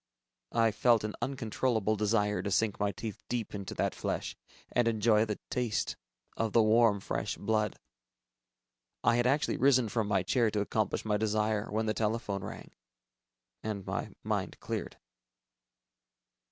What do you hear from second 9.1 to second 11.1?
had actually risen from my chair to accomplish